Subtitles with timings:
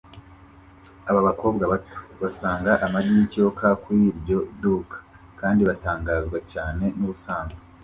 [1.09, 4.97] Aba bakobwa bato basanga amagi yikiyoka kuri iryo duka
[5.39, 7.59] kandi batangazwa cyane nubusanzwe